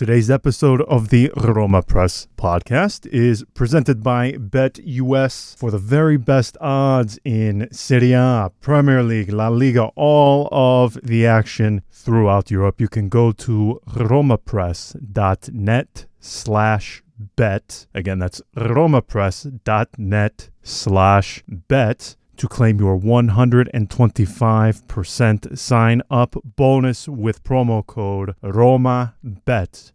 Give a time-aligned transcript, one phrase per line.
[0.00, 6.56] Today's episode of the Roma Press podcast is presented by BetUS for the very best
[6.58, 12.80] odds in Serie A, Premier League, La Liga, all of the action throughout Europe.
[12.80, 17.02] You can go to romapress.net slash
[17.36, 17.86] bet.
[17.92, 28.34] Again, that's romapress.net slash bet to claim your 125% sign up bonus with promo code
[28.42, 29.92] ROMABET.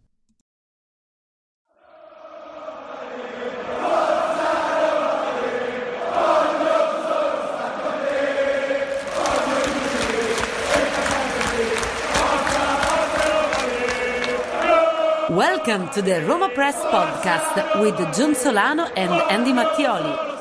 [15.28, 20.35] Welcome to the Roma Press podcast with John Solano and Andy Mattioli.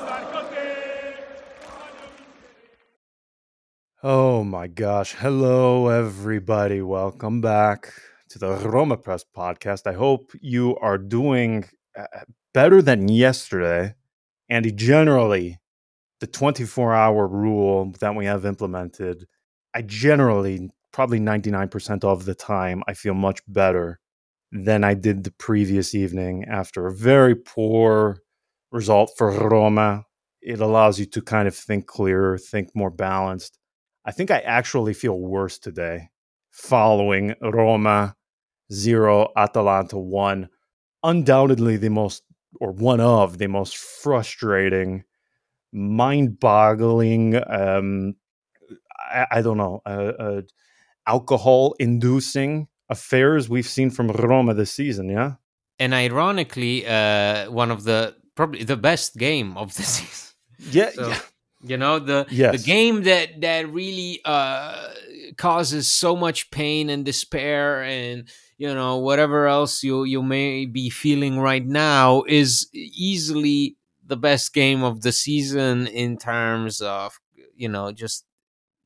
[4.07, 5.15] Oh my gosh.
[5.15, 6.79] Hello, everybody.
[6.83, 7.91] Welcome back
[8.29, 9.87] to the Roma Press podcast.
[9.87, 11.65] I hope you are doing
[11.97, 12.05] uh,
[12.53, 13.95] better than yesterday.
[14.47, 15.59] And generally,
[16.19, 19.25] the 24 hour rule that we have implemented,
[19.73, 23.99] I generally, probably 99% of the time, I feel much better
[24.51, 28.19] than I did the previous evening after a very poor
[28.71, 30.05] result for Roma.
[30.43, 33.57] It allows you to kind of think clearer, think more balanced.
[34.05, 36.09] I think I actually feel worse today
[36.51, 38.15] following Roma
[38.71, 40.47] 0, Atalanta 1.
[41.03, 42.23] Undoubtedly the most,
[42.59, 45.03] or one of the most frustrating,
[45.73, 48.15] mind boggling, um,
[48.97, 50.41] I, I, don't know, uh, uh,
[51.07, 55.33] alcohol inducing affairs we've seen from Roma this season, yeah?
[55.79, 60.35] And ironically, uh, one of the probably the best game of the season.
[60.71, 61.19] Yeah, so, yeah.
[61.67, 62.51] You know the yes.
[62.61, 64.89] the game that that really uh,
[65.37, 70.89] causes so much pain and despair and you know whatever else you you may be
[70.89, 77.19] feeling right now is easily the best game of the season in terms of
[77.55, 78.25] you know just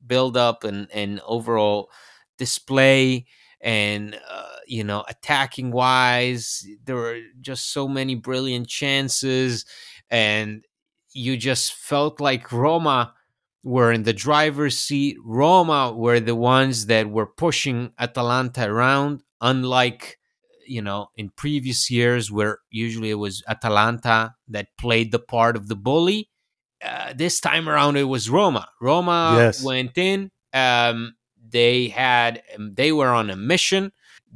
[0.06, 1.90] build up and and overall
[2.38, 3.26] display
[3.60, 9.64] and uh, you know attacking wise there were just so many brilliant chances
[10.10, 10.64] and
[11.12, 13.14] you just felt like Roma
[13.62, 20.18] were in the driver's seat Roma were the ones that were pushing Atalanta around unlike
[20.66, 25.68] you know in previous years where usually it was Atalanta that played the part of
[25.68, 26.30] the bully
[26.82, 29.62] uh, this time around it was Roma Roma yes.
[29.62, 31.14] went in um,
[31.50, 33.92] they had um, they were on a mission.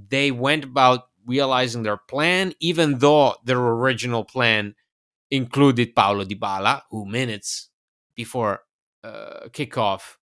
[0.08, 4.74] They went about realizing their plan, even though their original plan
[5.34, 7.70] included Paulo Dybala, who minutes
[8.14, 8.60] before
[9.02, 10.16] uh, kickoff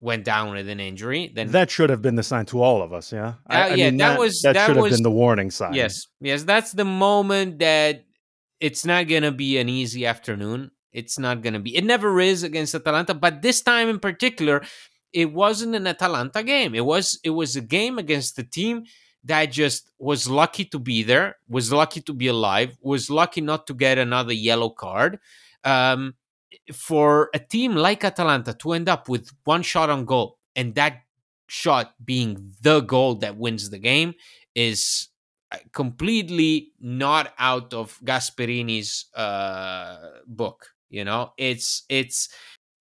[0.00, 1.32] went down with an injury.
[1.34, 3.12] Then that should have been the sign to all of us.
[3.12, 5.02] Yeah, I, uh, I yeah, mean, that, that, was that, that should was, have been
[5.02, 5.74] the warning sign.
[5.74, 8.04] Yes, yes, that's the moment that
[8.60, 10.70] it's not gonna be an easy afternoon.
[10.92, 11.76] It's not gonna be.
[11.76, 14.62] It never is against Atalanta, but this time in particular,
[15.12, 16.74] it wasn't an Atalanta game.
[16.74, 18.84] It was it was a game against the team
[19.24, 23.66] that just was lucky to be there, was lucky to be alive, was lucky not
[23.66, 25.18] to get another yellow card.
[25.64, 26.14] Um,
[26.72, 31.02] for a team like Atalanta to end up with one shot on goal and that
[31.48, 34.14] shot being the goal that wins the game
[34.54, 35.08] is
[35.52, 39.96] uh, completely not out of Gasperini's uh,
[40.26, 40.68] book.
[40.90, 42.30] You know, it's it's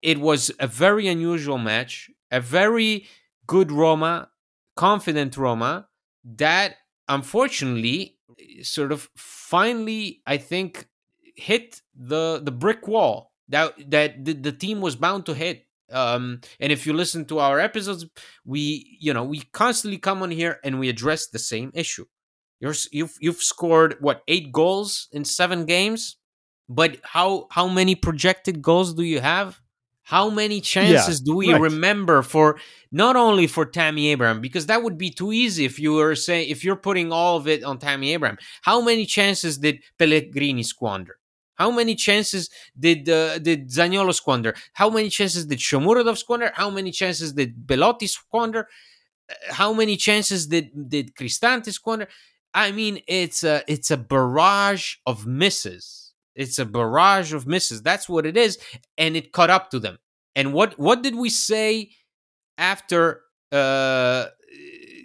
[0.02, 3.06] it was a very unusual match a very
[3.46, 4.30] good Roma,
[4.74, 5.88] confident Roma
[6.34, 6.76] that
[7.08, 8.18] unfortunately
[8.62, 10.88] sort of finally I think
[11.36, 15.66] hit the the brick wall that that the, the team was bound to hit.
[15.92, 18.06] Um and if you listen to our episodes
[18.44, 22.06] we you know we constantly come on here and we address the same issue.
[22.58, 26.16] You're, you've you've scored what eight goals in seven games?
[26.68, 29.60] But how how many projected goals do you have
[30.06, 31.60] how many chances yeah, do we right.
[31.60, 32.60] remember for
[32.92, 36.48] not only for Tammy Abraham because that would be too easy if you were saying
[36.48, 38.38] if you're putting all of it on Tammy Abraham.
[38.62, 41.18] How many chances did Pellegrini squander?
[41.56, 42.48] How many chances
[42.78, 44.54] did uh, did Zaniolo squander?
[44.74, 46.52] How many chances did Shomurodov squander?
[46.54, 48.68] How many chances did Belotti squander?
[49.50, 52.06] How many chances did did Cristante squander?
[52.54, 56.05] I mean, it's a it's a barrage of misses
[56.36, 57.82] it's a barrage of misses.
[57.82, 58.58] That's what it is,
[58.96, 59.98] and it caught up to them.
[60.34, 61.90] And what what did we say
[62.58, 64.26] after uh,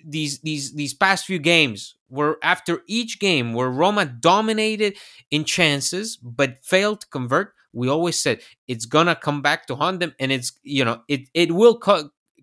[0.06, 1.96] these these these past few games?
[2.10, 4.98] Where after each game where Roma dominated
[5.32, 10.02] in chances but failed to convert, we always said it's gonna come back to haunt
[10.02, 11.80] them, and it's you know it it will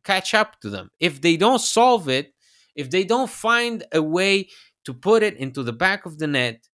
[0.05, 2.33] catch up to them if they don't solve it,
[2.75, 4.49] if they don't find a way
[4.85, 6.67] to put it into the back of the net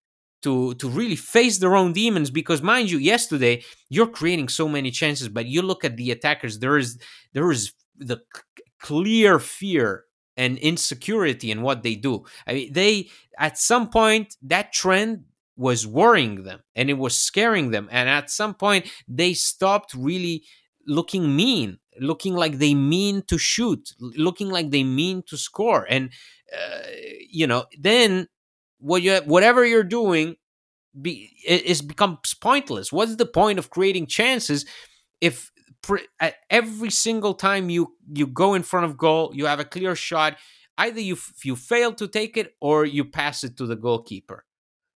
[0.44, 4.91] to to really face their own demons because mind you yesterday you're creating so many
[4.91, 6.99] chances but you look at the attackers there is
[7.32, 10.05] there is the c- clear fear
[10.37, 12.25] and insecurity in what they do.
[12.46, 15.25] I mean they at some point that trend
[15.56, 20.44] was worrying them and it was scaring them and at some point they stopped really
[20.87, 26.11] looking mean looking like they mean to shoot looking like they mean to score and
[26.52, 26.82] uh,
[27.31, 28.26] you know then
[28.79, 30.37] what you whatever you're doing
[31.00, 32.93] be it, it becomes pointless.
[32.93, 34.65] What's the point of creating chances
[35.21, 35.50] if
[35.82, 36.06] pre-
[36.50, 40.37] every single time you you go in front of goal you have a clear shot
[40.79, 44.44] either you f- you fail to take it or you pass it to the goalkeeper.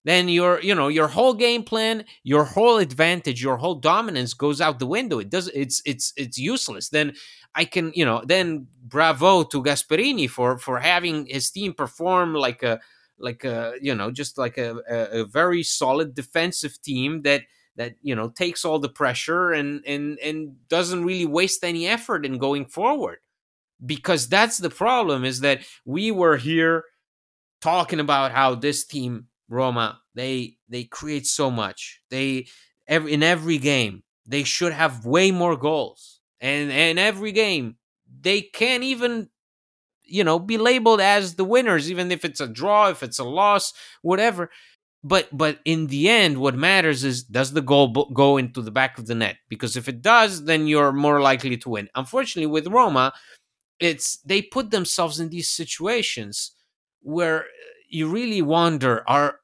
[0.06, 4.62] Then your you know your whole game plan your whole advantage your whole dominance goes
[4.62, 5.20] out the window.
[5.20, 6.90] It does it's it's it's useless.
[6.90, 7.14] Then
[7.56, 12.62] i can you know then bravo to gasperini for for having his team perform like
[12.64, 12.80] a
[13.19, 17.44] like a you know just like a, a, a very solid defensive team that
[17.78, 22.25] that you know takes all the pressure and and and doesn't really waste any effort
[22.25, 23.19] in going forward.
[23.86, 26.84] Because that's the problem is that we were here
[27.62, 32.02] talking about how this team Roma they they create so much.
[32.10, 32.48] They
[32.88, 36.19] every in every game they should have way more goals.
[36.42, 37.78] And and every game
[38.22, 39.30] they can't even
[40.07, 43.24] you know be labeled as the winners even if it's a draw if it's a
[43.24, 44.50] loss whatever.
[45.04, 48.98] But but in the end what matters is does the goal go into the back
[48.98, 49.38] of the net?
[49.50, 51.89] Because if it does then you're more likely to win.
[51.95, 53.13] Unfortunately with roma
[53.80, 56.51] it's they put themselves in these situations
[57.01, 57.45] where
[57.89, 59.39] you really wonder are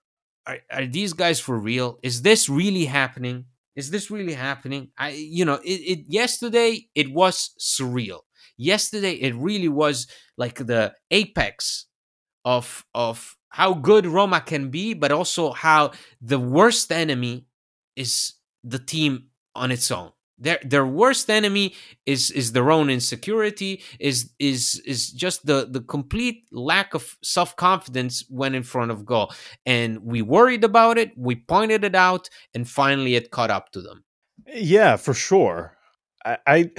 [0.45, 1.99] are, are these guys for real?
[2.03, 3.45] Is this really happening?
[3.75, 4.89] Is this really happening?
[4.97, 8.21] I you know it, it yesterday it was surreal
[8.57, 10.07] yesterday it really was
[10.37, 11.85] like the apex
[12.45, 17.45] of of how good Roma can be, but also how the worst enemy
[17.95, 18.33] is
[18.63, 20.11] the team on its own.
[20.39, 25.81] Their their worst enemy is is their own insecurity, is is is just the the
[25.81, 29.31] complete lack of self confidence when in front of goal.
[29.65, 33.81] And we worried about it, we pointed it out, and finally it caught up to
[33.81, 34.03] them.
[34.47, 35.77] Yeah, for sure.
[36.25, 36.71] I, I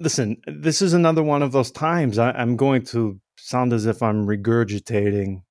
[0.00, 0.38] listen.
[0.46, 2.18] This is another one of those times.
[2.18, 5.42] I, I'm going to sound as if I'm regurgitating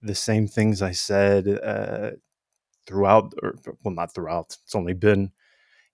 [0.00, 2.12] the same things I said uh,
[2.86, 4.56] throughout, or well, not throughout.
[4.64, 5.32] It's only been,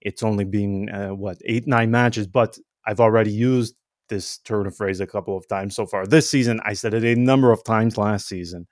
[0.01, 3.75] it's only been uh, what eight, nine matches, but I've already used
[4.09, 6.61] this turn of phrase a couple of times so far this season.
[6.65, 8.67] I said it a number of times last season.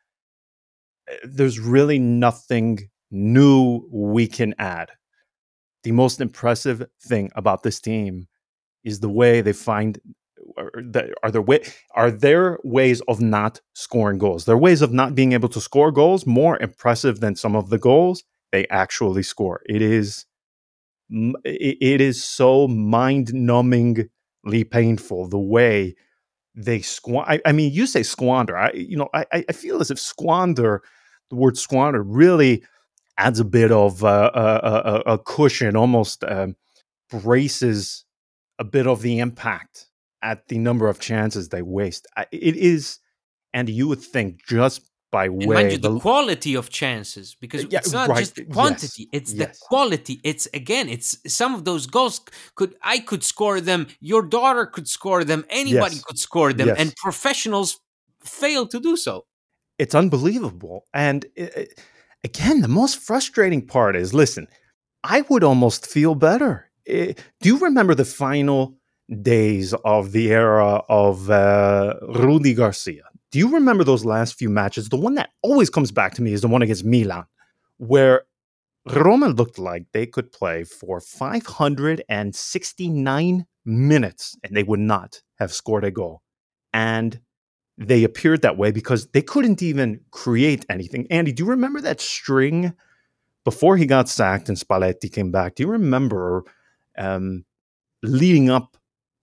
[1.11, 4.91] Uh, There's really nothing new we can add.
[5.83, 8.29] The most impressive thing about this team
[8.85, 10.01] is the way they find
[10.57, 11.61] are the- are there way
[11.95, 14.45] are there ways of not scoring goals?
[14.45, 17.71] There are ways of not being able to score goals more impressive than some of
[17.71, 19.61] the goals they actually score.
[19.67, 20.27] It is
[21.45, 24.09] it is so mind-numbingly
[24.71, 25.97] painful the way
[26.55, 27.31] they squander.
[27.33, 28.57] I, I mean, you say squander.
[28.57, 30.83] I you know I I feel as if squander,
[31.31, 32.65] the word squander, really
[33.19, 34.41] adds a bit of uh, a,
[35.11, 36.57] a, a cushion, almost um,
[37.11, 38.05] braces
[38.61, 39.87] a bit of the impact
[40.23, 42.07] at the number of chances they waste.
[42.31, 42.99] It is,
[43.55, 47.63] and you would think just by And way you, the, the- quality of chances, because
[47.65, 50.21] eh, Yeah, it's not right, just the yes, quantity; it's the quality.
[50.23, 52.21] It's again, it's some of those goals
[52.55, 56.69] could I could score them, your daughter could score them, anybody Yes, could score them,
[56.69, 56.79] yes.
[56.79, 57.81] and professionals
[58.23, 59.25] fail to do so.
[59.79, 60.85] it's unbelievable.
[60.95, 61.81] And it, it-
[62.23, 64.47] again, the most frustrating part is listen,
[65.03, 66.70] I would almost feel better.
[66.91, 68.75] Eh, do you remember the final
[69.23, 73.03] days of the era of uh, Rudy Garcia?
[73.31, 74.89] Do you remember those last few matches?
[74.89, 77.27] The one that always comes back to me is the one against Milan,
[77.77, 78.23] where
[78.87, 85.85] Roma looked like they could play for 569 minutes and they would not have scored
[85.85, 86.23] a goal.
[86.73, 87.21] And
[87.79, 91.07] they appeared that way because they couldn't even create anything.
[91.11, 92.73] Andy, do you remember that string
[93.45, 95.55] before he got sacked and Spalletti came back?
[95.55, 96.45] Do you remember
[96.99, 97.45] um,
[98.03, 98.77] leading up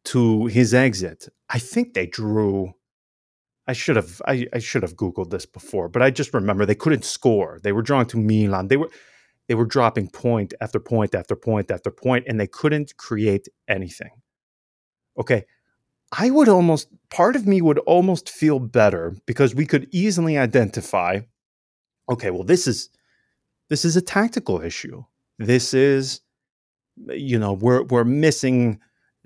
[0.06, 1.28] to his exit?
[1.50, 2.74] I think they drew.
[3.68, 6.76] I should have I, I should have googled this before, but I just remember they
[6.76, 7.60] couldn't score.
[7.64, 8.70] They were drawing to Milan.
[8.70, 8.90] They were
[9.48, 14.12] they were dropping point after point after point after point, and they couldn't create anything.
[15.20, 15.46] Okay,
[16.12, 21.22] I would almost part of me would almost feel better because we could easily identify
[22.10, 22.90] okay, well this is
[23.70, 25.04] this is a tactical issue.
[25.40, 26.22] This is
[27.10, 28.80] you know, we're we're missing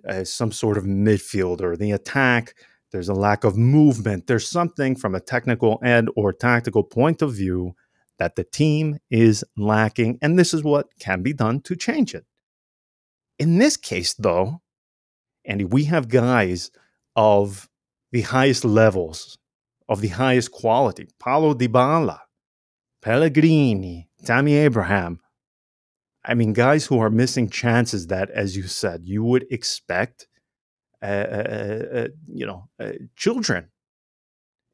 [0.07, 1.77] uh, some sort of midfielder.
[1.77, 2.55] The attack
[2.91, 7.33] there's a lack of movement, there's something from a technical and or tactical point of
[7.33, 7.73] view
[8.19, 12.25] that the team is lacking and this is what can be done to change it.
[13.39, 14.61] In this case though,
[15.45, 16.69] Andy, we have guys
[17.15, 17.69] of
[18.11, 19.37] the highest levels,
[19.89, 21.07] of the highest quality.
[21.19, 22.19] Paulo Dybala,
[23.01, 25.19] Pellegrini, Tammy Abraham.
[26.23, 30.27] I mean, guys who are missing chances that, as you said, you would expect,
[31.01, 33.69] uh, uh, uh, you know, uh, children,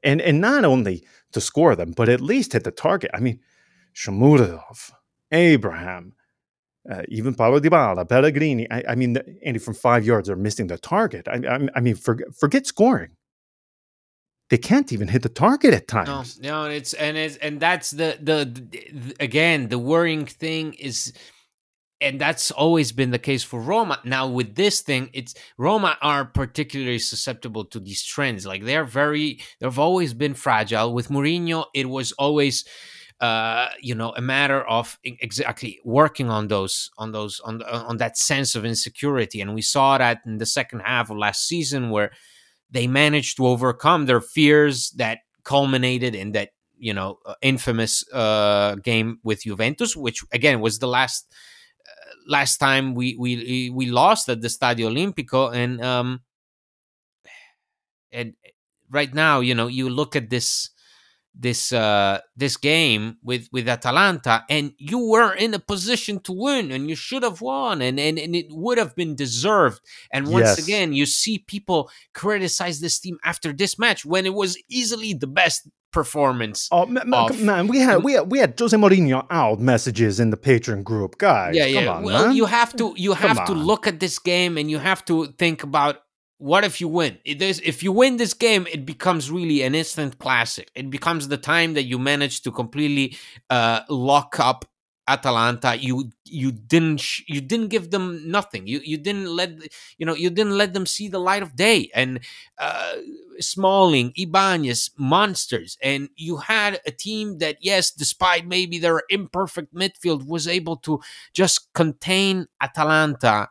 [0.03, 3.11] and and not only to score them, but at least hit the target.
[3.13, 3.39] I mean,
[3.95, 4.91] Shomurodov,
[5.31, 6.13] Abraham,
[6.91, 8.69] uh, even Paulo Dybala, Pellegrini.
[8.69, 11.27] I, I mean, Andy from five yards are missing the target.
[11.29, 13.11] I, I, I mean, forget, forget scoring
[14.49, 16.39] they can't even hit the target at times.
[16.39, 21.13] No, no, it's and it's and that's the, the the again the worrying thing is
[21.99, 23.99] and that's always been the case for Roma.
[24.03, 28.45] Now with this thing, it's Roma are particularly susceptible to these trends.
[28.45, 30.93] Like they're very they've always been fragile.
[30.93, 32.65] With Mourinho, it was always
[33.19, 38.15] uh you know a matter of exactly working on those on those on on that
[38.15, 42.11] sense of insecurity and we saw that in the second half of last season where
[42.69, 48.75] they managed to overcome their fears that culminated in that you know uh, infamous uh,
[48.75, 51.33] game with Juventus, which again was the last
[52.27, 56.21] last time we we we lost at the Stadio Olimpico, and um,
[58.11, 58.33] and
[58.89, 60.69] right now you know you look at this
[61.39, 66.71] this uh this game with with Atalanta and you were in a position to win
[66.71, 70.57] and you should have won and and, and it would have been deserved and once
[70.57, 70.63] yes.
[70.63, 75.27] again you see people criticize this team after this match when it was easily the
[75.27, 79.59] best performance oh man, of, man we had we had we had Jose Mourinho out
[79.59, 82.35] messages in the Patreon group guys yeah yeah on, well man.
[82.35, 85.63] you have to you have to look at this game and you have to think
[85.63, 85.97] about
[86.37, 87.17] what if you win?
[87.25, 90.69] If you win this game, it becomes really an instant classic.
[90.75, 93.17] It becomes the time that you manage to completely
[93.49, 94.65] uh, lock up
[95.07, 95.75] Atalanta.
[95.77, 98.67] You you didn't sh- you didn't give them nothing.
[98.67, 99.51] You you didn't let
[99.97, 101.89] you know you didn't let them see the light of day.
[101.95, 102.19] And
[102.59, 102.93] uh,
[103.39, 110.27] Smalling, Ibanez, monsters, and you had a team that yes, despite maybe their imperfect midfield,
[110.27, 110.99] was able to
[111.33, 113.49] just contain Atalanta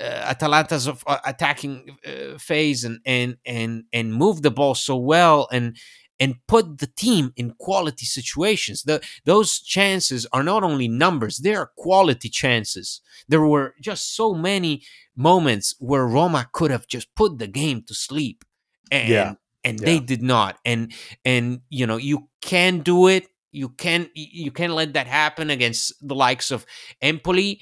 [0.00, 5.48] uh, Atalanta's uh, attacking uh, phase and and and and move the ball so well
[5.50, 5.76] and
[6.18, 8.82] and put the team in quality situations.
[8.84, 13.00] The, those chances are not only numbers, they are quality chances.
[13.28, 14.82] There were just so many
[15.14, 18.44] moments where Roma could have just put the game to sleep.
[18.90, 19.34] And yeah.
[19.64, 19.84] and yeah.
[19.84, 20.58] they did not.
[20.64, 20.92] And
[21.24, 23.26] and you know, you can do it.
[23.50, 26.66] You can you can let that happen against the likes of
[27.00, 27.60] Empoli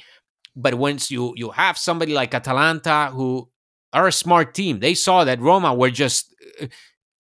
[0.56, 3.48] but once you you have somebody like Atalanta who
[3.92, 6.66] are a smart team, they saw that Roma were just uh,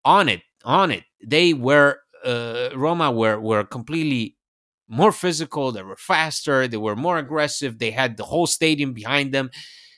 [0.05, 1.03] on it, on it.
[1.25, 4.35] They were uh, Roma were were completely
[4.87, 5.71] more physical.
[5.71, 6.67] They were faster.
[6.67, 7.79] They were more aggressive.
[7.79, 9.49] They had the whole stadium behind them.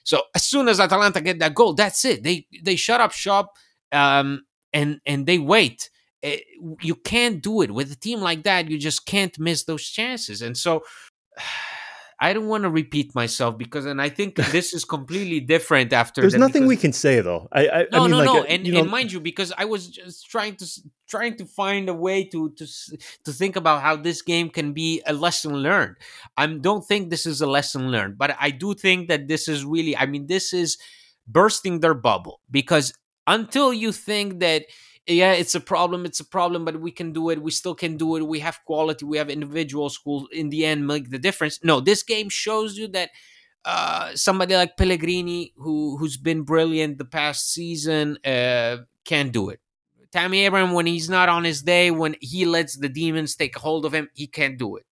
[0.03, 2.23] So as soon as Atalanta get that goal, that's it.
[2.23, 3.53] They they shut up shop
[3.91, 4.43] um,
[4.73, 5.89] and and they wait.
[6.21, 8.69] It, eh, you can't do it with a team like that.
[8.69, 10.41] You just can't miss those chances.
[10.41, 10.83] And so
[12.21, 16.21] I don't want to repeat myself because, and I think this is completely different after.
[16.21, 17.47] There's nothing we can say though.
[17.51, 19.19] I, I no, I mean, no, like, no, uh, and, you know, and mind you,
[19.19, 20.67] because I was just trying to
[21.07, 22.67] trying to find a way to to
[23.25, 25.95] to think about how this game can be a lesson learned.
[26.35, 29.63] I don't think this is a lesson learned, but I do think that this is
[29.63, 29.95] really.
[29.95, 30.77] I mean, this is
[31.27, 32.93] bursting their bubble because
[33.27, 34.65] until you think that
[35.09, 36.05] yeah, it's a problem.
[36.05, 37.41] It's a problem, but we can do it.
[37.41, 38.27] We still can do it.
[38.27, 39.05] We have quality.
[39.05, 41.59] We have individuals who, in the end, make the difference.
[41.63, 43.09] No, this game shows you that
[43.65, 49.59] uh, somebody like Pellegrini, who who's been brilliant the past season, uh, can do it.
[50.11, 53.85] Tammy Abraham, when he's not on his day, when he lets the demons take hold
[53.85, 54.85] of him, he can't do it.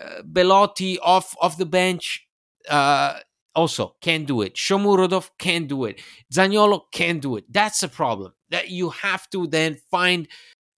[0.00, 2.26] Uh, Belotti off off the bench,
[2.68, 3.18] uh,
[3.54, 4.54] also can't do it.
[4.54, 6.00] Shomurodov can't do it.
[6.32, 7.44] Zaniolo can't do it.
[7.52, 8.32] That's a problem.
[8.50, 10.28] That you have to then find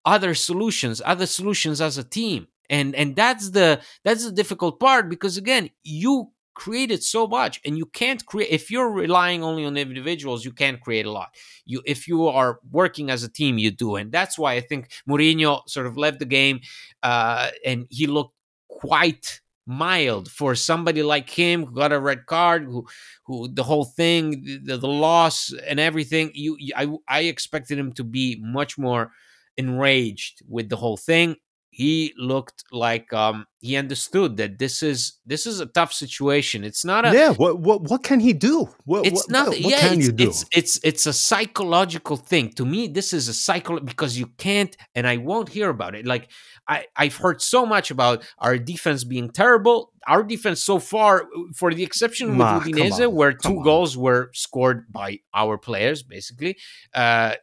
[0.05, 2.49] other solutions, other solutions as a team.
[2.71, 7.79] And and that's the that's the difficult part because again, you created so much and
[7.79, 11.81] you can't create if you're relying only on individuals you can't create a lot you
[11.87, 15.67] if you are working as a team you do and that's why i think Mourinho
[15.67, 16.61] sort of left the game
[17.03, 18.35] uh, and he looked
[18.69, 22.87] quite mild for somebody like him who got a red card who
[23.27, 28.05] who the whole thing the, the loss and everything you I I expected him to
[28.05, 29.13] be much more
[29.57, 31.37] enraged with the whole thing
[31.75, 36.65] he looked like um, he understood that this is this is a tough situation.
[36.65, 37.31] It's not a yeah.
[37.31, 38.69] What what what can he do?
[38.85, 39.63] What, it's what, nothing.
[39.63, 40.29] What, yeah, can it's, you do?
[40.29, 42.51] it's it's it's a psychological thing.
[42.57, 46.05] To me, this is a cycle because you can't, and I won't hear about it.
[46.05, 46.29] Like
[46.69, 49.93] I I've heard so much about our defense being terrible.
[50.07, 53.63] Our defense so far, for the exception with Ma, come Udinese, on, where two on.
[53.63, 56.59] goals were scored by our players, basically.
[56.93, 57.37] Uh,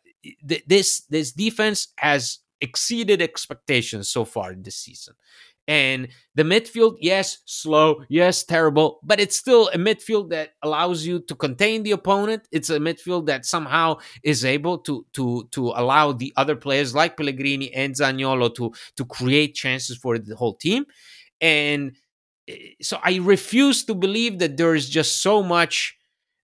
[0.47, 5.15] th- this this defense has exceeded expectations so far this season.
[5.67, 11.19] And the midfield, yes, slow, yes, terrible, but it's still a midfield that allows you
[11.21, 12.47] to contain the opponent.
[12.51, 17.17] It's a midfield that somehow is able to to to allow the other players like
[17.17, 20.85] Pellegrini and Zaniolo to to create chances for the whole team.
[21.39, 21.95] And
[22.47, 25.97] eh, so I refuse to believe that there is just so much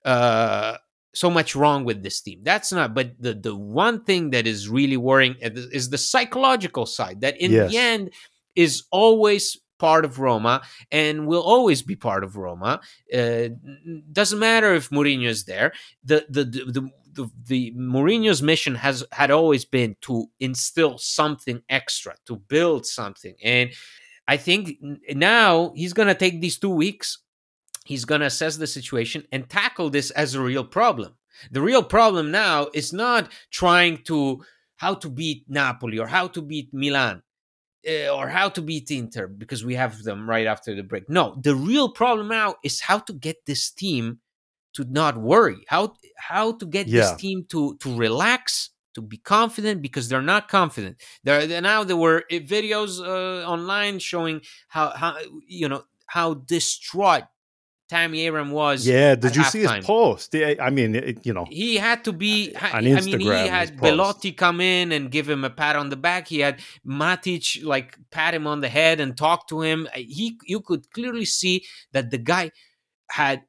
[0.04, 0.76] uh
[1.14, 2.40] so much wrong with this team.
[2.42, 2.94] That's not.
[2.94, 7.20] But the the one thing that is really worrying is the psychological side.
[7.22, 7.70] That in Yes.
[7.70, 8.10] the end
[8.54, 12.80] is always part of Roma and will always be part of Roma.
[13.12, 13.48] Uh,
[14.12, 15.72] doesn't matter if Mourinho is there.
[16.04, 16.64] The the the.
[16.72, 22.86] the the, the Mourinho's mission has had always been to instill something extra, to build
[22.86, 23.70] something, and
[24.26, 24.78] I think
[25.10, 27.18] now he's gonna take these two weeks
[27.84, 31.14] he's going to assess the situation and tackle this as a real problem.
[31.50, 34.42] The real problem now is not trying to
[34.76, 37.22] how to beat Napoli or how to beat Milan
[37.88, 41.08] uh, or how to beat Inter because we have them right after the break.
[41.08, 44.20] No, the real problem now is how to get this team
[44.74, 45.64] to not worry.
[45.68, 47.00] How how to get Yeah.
[47.02, 50.96] this team to to relax, to be confident because they're not confident.
[51.24, 57.24] There now there were uh, videos uh, online showing how how you know how distraught
[57.94, 58.86] Tammy Abraham was.
[58.86, 59.14] yeah.
[59.14, 60.34] Did you see his post?
[60.34, 62.52] I mean, it, you know, He had to be.
[62.52, 63.68] ha- On I mean, he had.
[63.80, 66.22] Belotti come in and give him a pat on the back.
[66.34, 69.88] He had Matic like pat him on the head and talk to him.
[69.94, 72.50] He, you could clearly see that the guy
[73.10, 73.42] had.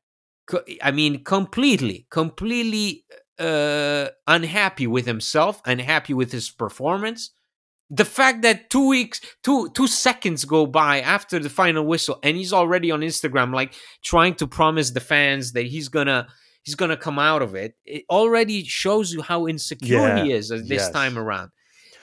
[0.84, 3.06] I mean, completely, completely
[3.40, 7.32] uh, unhappy with himself, unhappy with his performance.
[7.92, 12.36] The fact that two weeks, two two seconds go by after the final whistle, and
[12.36, 13.74] he's already on Instagram, like
[14.04, 16.28] trying to promise the fans that he's gonna
[16.64, 17.76] he's gonna come out of it.
[17.86, 20.90] It already shows you how insecure he is this yes.
[20.90, 21.52] time around,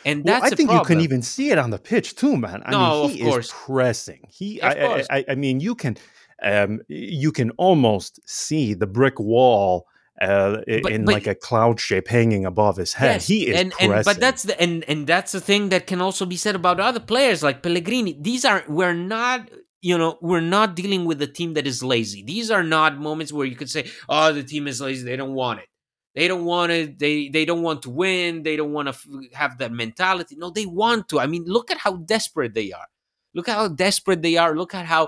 [0.05, 2.63] and Well, that's I think you can even see it on the pitch too, man.
[2.65, 3.47] I No, mean, of he course.
[3.47, 4.21] is pressing.
[4.31, 5.19] He, Of I, I.
[5.19, 5.97] I, I mean, you can,
[6.43, 9.87] um, you can almost see the brick wall
[10.23, 13.15] uh, But- in but- like a cloud shape hanging above his head.
[13.17, 16.01] Yes, he is and, and but that's the and and that's the thing that can
[16.01, 18.13] also be said about other players like Pellegrini.
[18.21, 22.23] These are we're not you know we're not dealing with a team that is lazy.
[22.23, 25.05] These are not moments where you could say, "Oh, the team is lazy.
[25.05, 25.69] They don't want it.
[26.15, 26.99] They don't want it.
[26.99, 28.43] They they don't want to win.
[28.43, 30.37] They don't want to f- have that mentality.
[30.37, 31.19] No, they want to.
[31.21, 32.87] I mean, look at how desperate they are.
[33.35, 34.55] Look at how desperate they are.
[34.55, 35.05] Look at how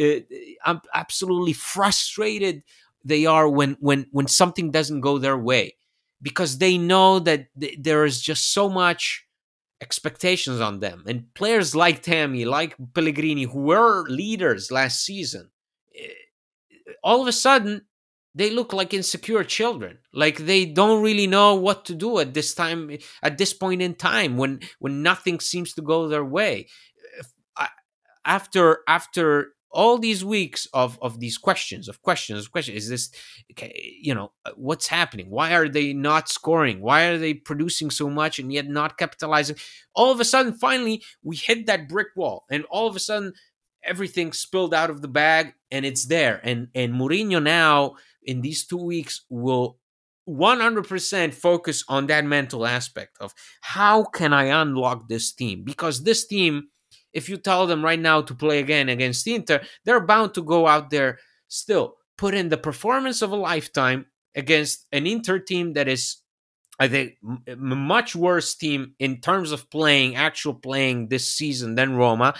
[0.00, 0.20] uh,
[0.64, 2.62] I'm absolutely frustrated
[3.04, 5.76] they are when when when something doesn't go their way.
[6.22, 9.26] Because they know that th- there is just so much
[9.80, 11.04] expectations on them.
[11.06, 15.50] And players like Tammy like Pellegrini who were leaders last season
[15.94, 16.08] eh,
[17.02, 17.82] all of a sudden
[18.34, 19.98] they look like insecure children.
[20.12, 22.90] Like they don't really know what to do at this time
[23.22, 26.66] at this point in time when when nothing seems to go their way.
[28.26, 32.78] After after all these weeks of of these questions of questions of questions.
[32.78, 33.10] Is this
[33.58, 35.28] you know uh, what's happening?
[35.28, 36.80] Why are they not scoring?
[36.80, 39.56] Why are they producing so much and yet not capitalizing?
[39.94, 43.34] All of a sudden finally we hit that brick wall and all of a sudden
[43.82, 46.40] everything spilled out of the bag and it's there.
[46.42, 49.78] And and Mourinho now in these 2 weeks will
[50.26, 55.64] 100% focus on that mental aspect of how can I unlock this team?
[55.64, 56.68] Because this team
[57.14, 60.66] if you tell them right now to play again against Inter they're bound to go
[60.66, 61.96] out there still.
[62.16, 66.18] Put in the performance of a lifetime against an Inter team that is
[66.78, 67.14] I think
[67.56, 72.34] much worse team in terms of playing actual playing this season than Roma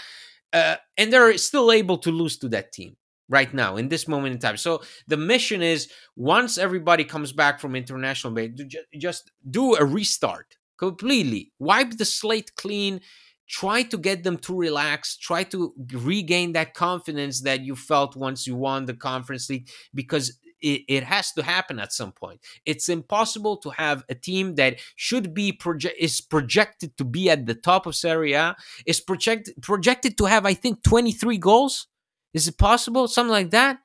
[0.53, 2.95] uh, and they're still able to lose to that team
[3.27, 4.57] right now in this moment in time.
[4.57, 9.83] So the mission is once everybody comes back from international break ju- just do a
[9.83, 11.51] restart completely.
[11.59, 13.01] Wipe the slate clean
[13.47, 18.47] try to get them to relax try to regain that confidence that you felt once
[18.47, 22.39] you won the conference league because it, it has to happen at some point.
[22.65, 27.45] It's impossible to have a team that should be project is projected to be at
[27.45, 28.55] the top of Serie A
[28.85, 31.87] is projected projected to have I think 23 goals.
[32.33, 33.07] Is it possible?
[33.07, 33.79] Something like that?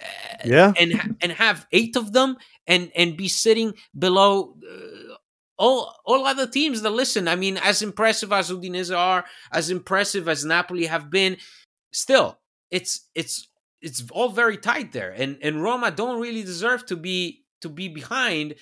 [0.00, 0.06] Uh,
[0.44, 0.72] yeah.
[0.78, 5.05] and and have eight of them and and be sitting below uh,
[5.58, 7.28] all all other teams that listen.
[7.28, 11.36] I mean, as impressive as Udinese are, as impressive as Napoli have been,
[11.92, 12.38] still,
[12.70, 13.48] it's it's
[13.80, 17.88] it's all very tight there, and and Roma don't really deserve to be to be
[17.88, 18.54] behind.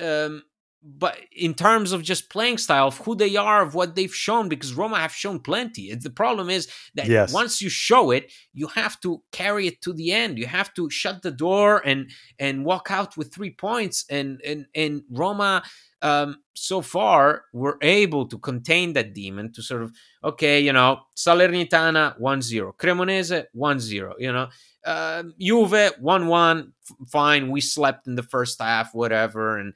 [0.00, 0.42] Um,
[0.86, 4.48] but in terms of just playing style of who they are of what they've shown
[4.50, 5.94] because roma have shown plenty.
[5.94, 7.32] The problem is that Yes.
[7.32, 10.38] once you show it you have to carry it to the end.
[10.38, 14.04] You have to shut the door and and walk out with three points.
[14.10, 15.62] And and and roma
[16.02, 19.90] um so far were able to contain that demon to sort of
[20.22, 24.48] okay you know salernitana 1-0 cremonese 1-0 you know.
[24.84, 29.72] Um juve 1-1 f- fine we slept in the first half whatever and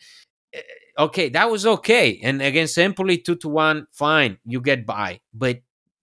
[0.53, 0.61] eh,
[0.99, 2.21] okay, that was okay.
[2.23, 5.21] And against Empoli, two to one, fine, you get by.
[5.33, 5.61] But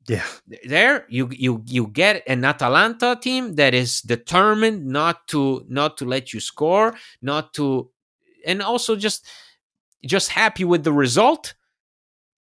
[0.08, 0.26] Yeah.
[0.70, 6.06] there, you you you get an Atalanta team that is determined not to not to
[6.06, 7.90] let you score, not to,
[8.46, 9.26] and also just
[10.06, 11.56] just happy with the result.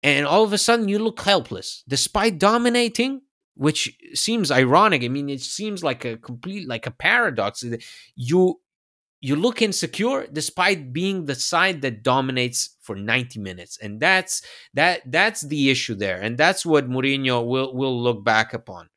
[0.03, 3.21] And all of a sudden, you look helpless, despite dominating.
[3.55, 5.03] Which seems ironic.
[5.03, 7.61] I mean, it seems like a complete, like a paradox.
[8.15, 8.61] You
[9.21, 14.41] you look insecure despite being the side that dominates for 90 minutes and that's
[14.73, 18.89] that that's the issue there and that's what Mourinho will will look back upon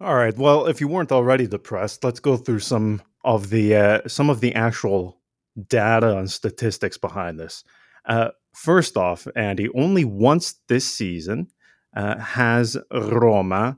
[0.00, 0.36] All right.
[0.36, 4.40] Well, if you weren't already depressed, let's go through some of the uh, some of
[4.40, 5.20] the actual
[5.68, 7.64] data and statistics behind this.
[8.06, 11.48] Uh, first off, Andy, only once this season
[11.94, 13.76] uh, has Roma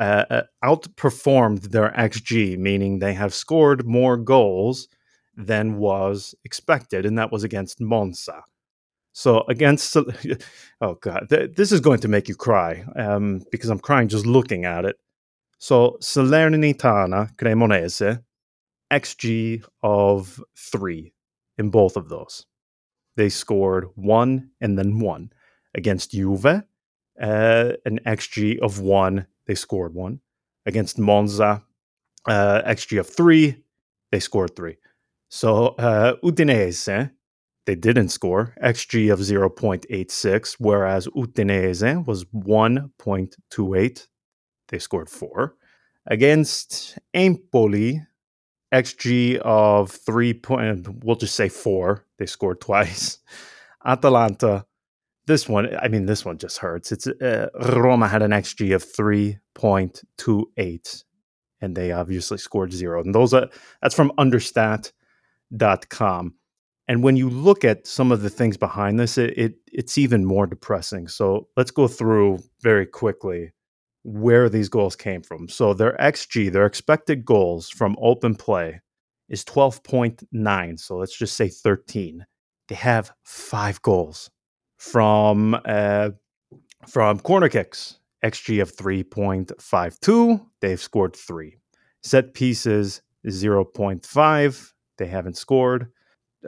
[0.00, 4.88] uh, uh, outperformed their xG, meaning they have scored more goals
[5.42, 8.44] than was expected, and that was against Monza.
[9.12, 9.96] So against,
[10.80, 14.26] oh god, th- this is going to make you cry um, because I'm crying just
[14.26, 14.96] looking at it.
[15.58, 18.22] So Salernitana, Cremonese,
[18.90, 21.12] XG of three
[21.58, 22.46] in both of those.
[23.16, 25.30] They scored one and then one
[25.74, 26.62] against Juve, uh,
[27.20, 29.26] an XG of one.
[29.46, 30.20] They scored one
[30.66, 31.62] against Monza,
[32.26, 33.62] uh, XG of three.
[34.10, 34.76] They scored three.
[35.34, 37.10] So uh, Udinese,
[37.64, 44.06] they didn't score XG of 0.86, whereas Udinese was 1.28.
[44.68, 45.54] They scored four.
[46.06, 48.02] Against Empoli,
[48.74, 52.04] XG of three point, we'll just say four.
[52.18, 53.20] They scored twice.
[53.86, 54.66] Atalanta,
[55.26, 56.92] this one, I mean, this one just hurts.
[56.92, 61.04] It's uh, Roma had an XG of 3.28,
[61.62, 63.02] and they obviously scored zero.
[63.02, 63.48] And those are
[63.80, 64.12] that's from
[65.52, 66.34] understat.com.
[66.88, 70.24] And when you look at some of the things behind this, it, it it's even
[70.24, 71.08] more depressing.
[71.08, 73.52] So let's go through very quickly
[74.04, 75.48] where these goals came from.
[75.48, 78.80] So their XG, their expected goals from open play
[79.28, 80.80] is 12.9.
[80.80, 82.26] So let's just say 13.
[82.68, 84.30] They have five goals
[84.76, 86.10] from uh,
[86.88, 90.46] from corner kicks, XG of 3.52.
[90.60, 91.58] They've scored three.
[92.02, 94.72] Set pieces 0.5.
[94.98, 95.90] They haven't scored.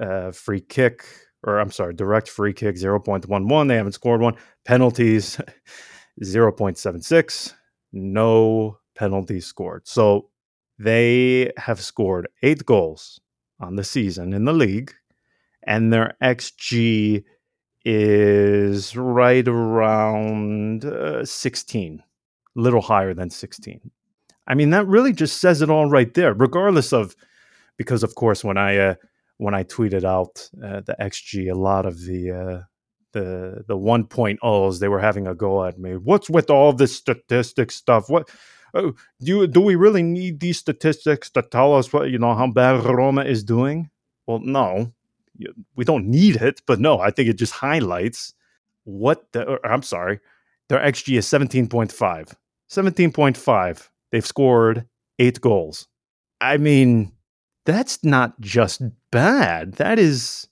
[0.00, 1.04] Uh, free kick,
[1.44, 3.68] or I'm sorry, direct free kick 0.11.
[3.68, 4.36] They haven't scored one.
[4.64, 5.40] Penalties
[6.22, 7.54] 0.76.
[7.92, 9.86] No penalties scored.
[9.86, 10.30] So
[10.78, 13.20] they have scored eight goals
[13.60, 14.92] on the season in the league,
[15.64, 17.24] and their XG
[17.84, 22.02] is right around uh, 16,
[22.56, 23.90] a little higher than 16.
[24.46, 27.14] I mean, that really just says it all right there, regardless of,
[27.76, 28.94] because of course, when I, uh,
[29.38, 32.62] when I tweeted out uh, the XG, a lot of the, uh,
[33.12, 37.76] the the 1.0s they were having a go at me what's with all this statistics
[37.76, 38.10] stuff?
[38.10, 38.28] What
[38.74, 42.48] oh, do do we really need these statistics to tell us what you know how
[42.48, 43.88] bad roma is doing?
[44.26, 44.92] Well no
[45.76, 48.34] we don't need it but no i think it just highlights
[48.84, 50.20] what the i'm sorry
[50.68, 52.34] their xg is 17.5
[52.70, 54.86] 17.5 they've scored
[55.18, 55.88] eight goals.
[56.40, 57.12] I mean
[57.64, 60.48] that's not just bad that is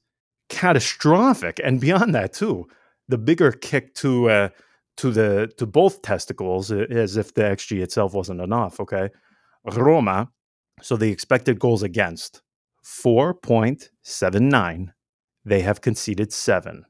[0.49, 2.67] catastrophic and beyond that too
[3.09, 4.49] the bigger kick to uh
[4.97, 9.09] to the to both testicles as if the xg itself wasn't enough okay?
[9.65, 10.29] Roma
[10.81, 12.43] so the expected goals against
[12.85, 14.89] 4.79
[15.45, 16.85] they have conceded 7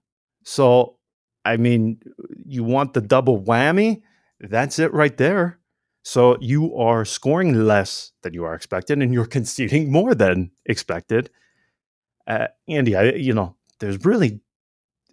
[0.45, 0.97] so
[1.45, 2.01] i mean
[2.45, 4.03] you want the double whammy?
[4.41, 5.61] That's it right there
[6.03, 11.31] so you are scoring less than you are expected and you're conceding more than expected
[12.27, 14.41] uh, Andy, I, you know, there's really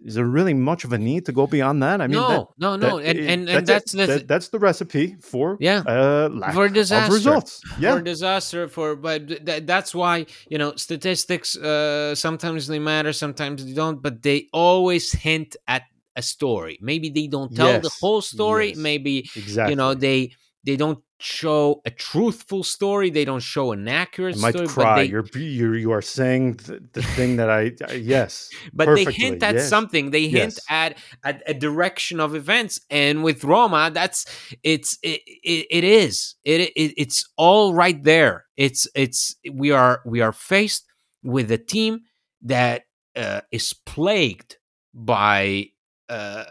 [0.02, 2.00] is there really much of a need to go beyond that?
[2.00, 4.48] I mean, no, that, no, no, that- and and, and that's that's the That- that's
[4.48, 5.82] the recipe for Yeah.
[5.86, 7.12] uh, lack for of disaster.
[7.12, 7.60] results.
[7.80, 12.78] Yeah, for disaster for but th- th- that's why you know statistics uh sometimes they
[12.78, 15.82] matter sometimes they don't but they always hint at
[16.16, 18.76] a story maybe they don't tell the whole story yes.
[18.76, 19.72] maybe exactly.
[19.72, 20.30] you know they
[20.64, 24.84] they don't show a truthful story they don't show an accurate I might story cry.
[24.84, 28.94] but they You're you you are saying the, the thing that I, I yes, but
[28.94, 29.68] they hint at yes.
[29.68, 30.60] something they hint Yes.
[30.70, 34.24] at, at a direction of events and with roma that's
[34.62, 40.00] it's it, it, it is it, it it's all right there it's it's we are
[40.06, 40.86] we are faced
[41.22, 42.00] with a team
[42.42, 42.84] that
[43.16, 44.56] uh, is plagued
[44.94, 45.66] by
[46.08, 46.44] uh,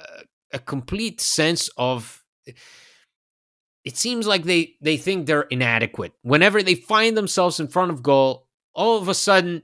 [0.54, 2.24] a complete sense of
[3.86, 6.14] it seems like they they think they're inadequate.
[6.22, 9.62] Whenever they find themselves in front of goal all of a sudden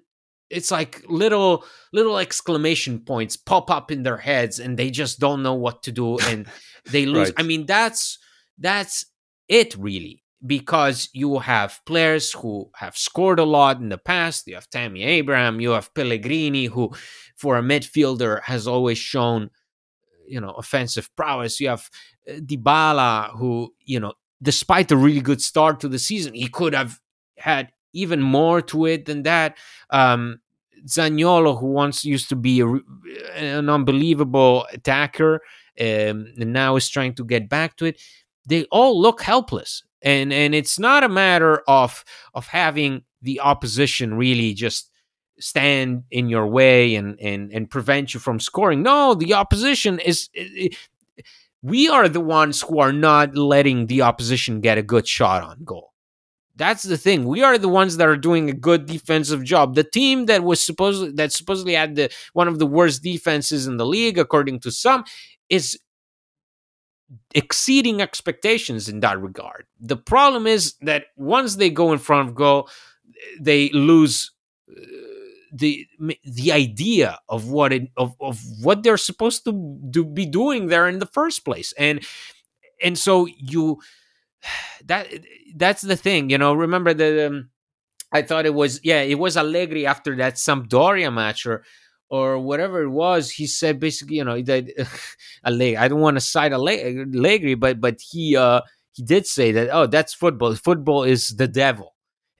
[0.50, 5.42] it's like little little exclamation points pop up in their heads and they just don't
[5.42, 6.48] know what to do and
[6.92, 7.30] they lose.
[7.30, 7.36] Right.
[7.38, 8.20] i mean that's
[8.58, 9.06] that's
[9.48, 14.48] it really because you have players who have scored a lot in the past.
[14.48, 16.92] You have tammy abraham you have pellegrini who
[17.38, 19.50] for a midfielder has always shown
[20.28, 21.60] you know offensive prowess.
[21.60, 21.90] You have
[22.28, 27.00] Dybala, who you know despite a really good start to the season he could have
[27.38, 29.58] had even more to it than that.
[29.90, 30.42] Um
[30.88, 32.68] Zaniolo who once used to be a,
[33.36, 35.42] an unbelievable attacker
[35.80, 38.00] um, and now is trying to get back to it
[38.46, 39.84] they all look helpless.
[40.02, 44.92] And and it's not a matter of of having the opposition really just
[45.40, 48.84] stand in your way and and and prevent you from scoring.
[48.84, 50.70] No the opposition is i- i-
[51.62, 55.64] we are the ones who are not letting the opposition get a good shot on
[55.64, 55.94] goal.
[56.56, 57.26] That's the thing.
[57.26, 59.76] We are the ones that are doing a good defensive job.
[59.76, 63.78] The team that was supposedly that supposedly had the one of the worst defenses in
[63.78, 65.06] the league according to some
[65.50, 65.80] is
[67.34, 69.66] exceeding expectations in that regard.
[69.80, 72.70] The problem is that once they go in front of goal,
[73.40, 74.32] they lose
[74.72, 74.82] uh,
[75.56, 75.88] the
[76.24, 80.88] the idea of what it of, of what they're supposed to do, be doing there
[80.88, 82.06] in the first place, and
[82.84, 83.80] and so you
[84.86, 85.08] that
[85.56, 86.54] that's the thing, you know.
[86.54, 87.28] Remember the.
[87.28, 87.50] Um,
[88.12, 91.64] I thought it was yeah, it was Allegri after that Sampdoria match or
[92.10, 93.32] or whatever it was.
[93.32, 94.66] He said basically, you know, that
[95.46, 95.78] Allegri.
[95.78, 98.62] I don't want to cite Allegri, but but he uh
[98.94, 100.56] he did say that oh that's football.
[100.56, 101.96] Football is the devil,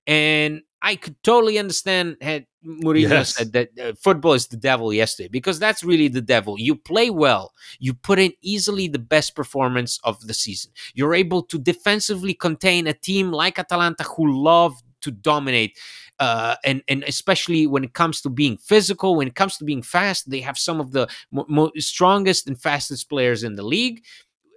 [0.08, 3.36] and I could totally understand had Mourinho Yes.
[3.36, 6.60] said that uh, football is the devil yesterday because that's really the devil.
[6.60, 10.72] You play well, you put in easily the best performance of the season.
[10.94, 15.78] You're able to defensively contain a team like Atalanta who love to dominate
[16.20, 19.84] uh, and and especially when it comes to being physical, when it comes to being
[19.84, 24.02] fast, they have some of the mo- mo- strongest and fastest players in the league.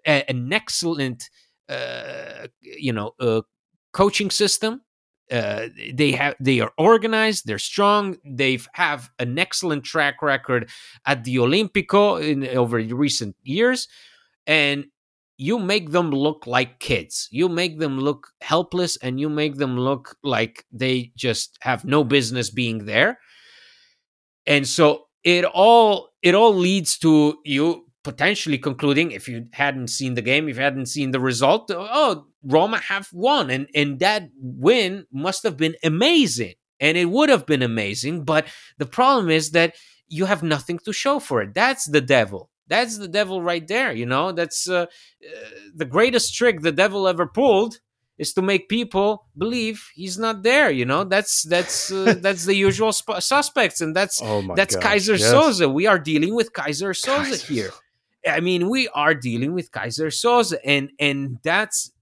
[0.06, 1.30] A- an excellent,
[1.68, 3.42] uh, you know, uh,
[3.92, 4.82] coaching system.
[5.30, 7.46] Uh, they have they are organized.
[7.46, 8.16] They're strong.
[8.24, 10.70] They have an excellent track record
[11.04, 13.88] at the Olimpico in over recent years,
[14.46, 14.86] and
[15.38, 17.28] you make them look like kids.
[17.30, 22.02] You make them look helpless and you make them look like they just have no
[22.02, 23.20] business being there.
[24.46, 30.14] And so it all it all leads to you potentially concluding if you hadn't seen
[30.14, 34.30] the game, if you hadn't seen the result, oh, Roma have won and and that
[34.40, 36.54] win must have been amazing.
[36.80, 38.46] And it would have been amazing, but
[38.78, 39.74] the problem is that
[40.08, 41.52] you have nothing to show for it.
[41.52, 42.50] That's the devil.
[42.68, 43.92] That's the devil right there.
[43.92, 47.80] You know, that's uh, uh, the greatest trick the devil ever pulled
[48.18, 50.70] is to make people believe he's not there.
[50.70, 54.84] You know, that's that's uh, that's the usual sp- suspects, and that's Oh that's gosh,
[54.84, 55.32] Keyser yes.
[55.32, 55.72] Soze.
[55.72, 57.70] We are dealing with Keyser Soze Keyser here.
[58.26, 61.92] I mean, we are dealing with Keyser Soze, and and that's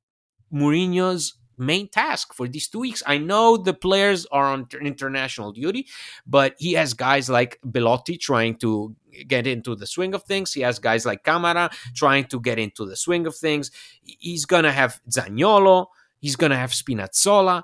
[0.52, 3.02] Mourinho's main task for these two weeks.
[3.06, 5.86] I know the players are on international duty,
[6.26, 8.94] but he has guys like Belotti trying to
[9.26, 10.52] get into the swing of things.
[10.52, 13.70] He has guys like Camara trying to get into the swing of things.
[14.02, 15.86] He's gonna have Zaniolo.
[16.20, 17.62] He's gonna have Spinazzola.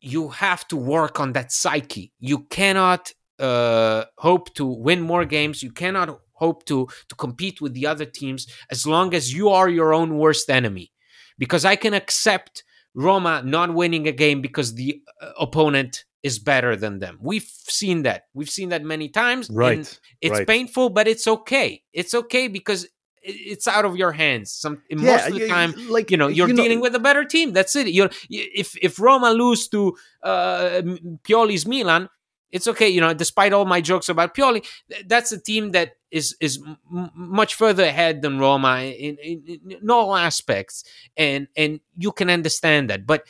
[0.00, 2.12] You have to work on that psyche.
[2.18, 5.62] You cannot uh, hope to win more games.
[5.62, 9.68] You cannot hope to to compete with the other teams as long as you are
[9.68, 10.90] your own worst enemy.
[11.38, 12.64] Because I can accept
[12.94, 17.18] Roma not winning a game because the uh, opponent is better than them.
[17.20, 18.26] We've seen that.
[18.34, 19.50] We've seen that many times.
[19.50, 19.78] Right.
[20.20, 20.46] it's right.
[20.46, 21.82] painful, but it's okay.
[21.92, 22.86] It's okay because
[23.24, 24.52] it's out of your hands.
[24.52, 27.00] Some Yeah, most of the time, like you know, you're you know- dealing with a
[27.00, 27.52] better team.
[27.52, 27.88] That's it.
[27.88, 30.82] You're if if Roma lose to uh,
[31.24, 32.08] Pioli's Milan,
[32.52, 33.14] It's okay, you know.
[33.14, 34.64] Despite all my jokes about Pioli,
[35.06, 39.90] that's a team that is is m- much further ahead than Roma in, in, in
[39.90, 40.84] all aspects,
[41.16, 43.06] and and you can understand that.
[43.06, 43.24] But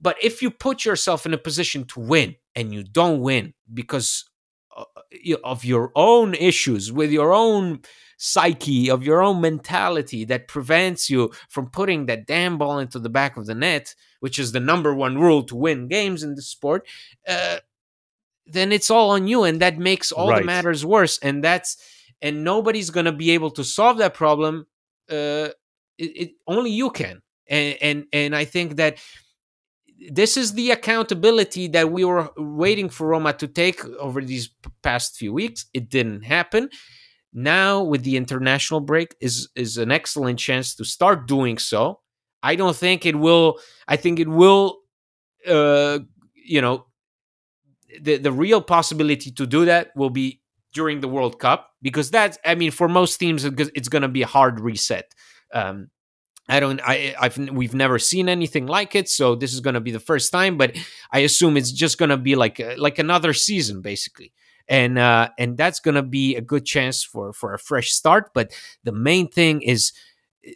[0.00, 4.24] but if you put yourself in a position to win and you don't win because
[4.76, 4.84] uh,
[5.44, 7.80] of your own issues with your own
[8.16, 13.08] psyche, of your own mentality that prevents you from putting that damn ball into the
[13.08, 16.42] back of the net, which is the number one rule to win games in the
[16.42, 16.86] sport,
[17.28, 17.58] uh,
[18.52, 20.40] then it's all on you, and that makes all Right.
[20.40, 21.18] the matters worse.
[21.18, 21.76] And that's
[22.22, 24.66] and nobody's gonna be able to solve that problem.
[25.10, 25.50] Uh,
[25.98, 28.98] it, it only you can, and and and I think that
[30.10, 34.50] this is the accountability that we were waiting for Roma to take over these
[34.82, 35.66] past few weeks.
[35.74, 36.70] It didn't happen.
[37.32, 42.00] Now, with the international break, is is an excellent chance to start doing so.
[42.42, 43.58] I don't think it will.
[43.88, 44.78] I think it will.
[45.46, 46.00] Uh,
[46.34, 46.86] you know,
[48.00, 50.40] the the real possibility to do that will be
[50.74, 52.38] during the World Cup because that's.
[52.44, 55.14] I mean, for most teams, it's going to be a hard reset.
[55.52, 55.90] Um,
[56.48, 56.80] I don't.
[56.82, 57.14] I.
[57.18, 57.36] I've.
[57.36, 60.56] We've never seen anything like it, so this is going to be the first time.
[60.56, 60.76] But
[61.12, 64.32] I assume it's just going to be like like another season, basically,
[64.68, 68.30] and uh, and that's going to be a good chance for for a fresh start.
[68.34, 68.52] But
[68.84, 69.92] the main thing is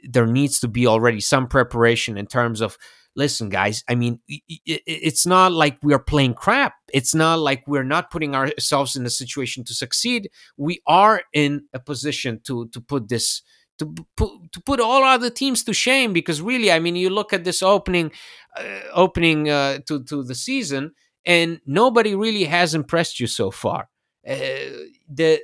[0.05, 2.77] there needs to be already some preparation in terms of.
[3.15, 3.85] Listen, guys.
[3.89, 6.75] I mean, it's not like we are playing crap.
[6.93, 10.31] It's not like we're not putting ourselves in a situation to succeed.
[10.57, 13.43] We are in a position to to put this
[13.79, 17.35] to put to put all other teams to shame because really, I mean, you look
[17.35, 18.13] at this opening
[18.57, 20.93] uh, opening uh, to to the season,
[21.27, 23.89] and nobody really has impressed you so far.
[24.27, 25.41] Uh, the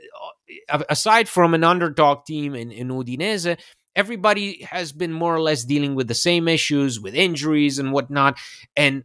[0.71, 3.59] uh, aside from an underdog team in, in Udinese,
[3.99, 8.39] everybody has been more or less dealing with the same issues with injuries and whatnot,
[8.77, 9.03] and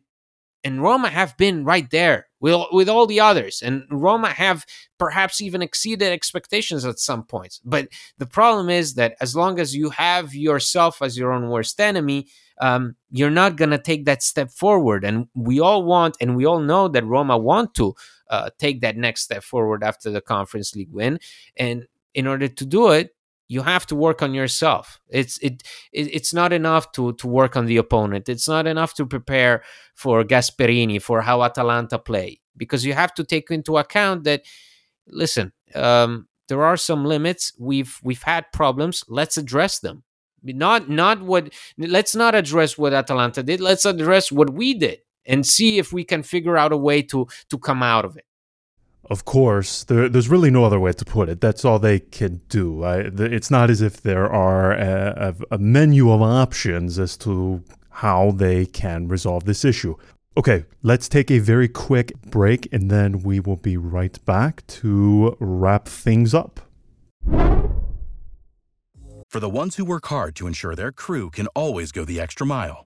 [0.63, 4.65] and Roma have been right there with with all the others, and Roma have
[4.97, 7.59] perhaps even exceeded expectations at some points.
[7.65, 7.87] But
[8.19, 12.27] the problem is that as long as you have yourself as your own worst enemy,
[12.61, 15.03] um, you're not gonna take that step forward.
[15.03, 17.95] And we all want, and we all know that Roma want to
[18.29, 21.19] uh, take that next step forward after the Conference League win.
[21.57, 23.09] And in order to do it,
[23.47, 24.99] you have to work on yourself.
[25.09, 28.29] It's it, it it's not enough to to work on the opponent.
[28.29, 29.63] It's not enough to prepare
[29.95, 34.43] for Gasperini for how Atalanta play because you have to take into account that
[35.07, 37.53] listen, um, there are some limits.
[37.59, 39.03] We've we've had problems.
[39.07, 40.03] Let's address them.
[40.43, 41.53] Not not what.
[41.77, 43.61] Let's not address what Atalanta did.
[43.61, 47.27] Let's address what we did and see if we can figure out a way to
[47.49, 48.25] to come out of it.
[49.09, 51.41] Of course, there, there's really no other way to put it.
[51.41, 52.83] That's all they can do.
[52.85, 57.63] I, th- it's not as if there are a, a menu of options as to
[57.89, 59.95] how they can resolve this issue.
[60.35, 65.37] Okay, let's take a very quick break and then we will be right back to
[65.39, 66.61] wrap things up.
[69.33, 72.45] For the ones who work hard to ensure their crew can always go the extra
[72.45, 72.85] mile,